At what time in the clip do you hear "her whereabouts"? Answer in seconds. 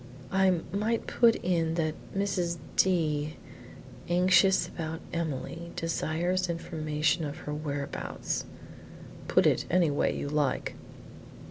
7.45-8.45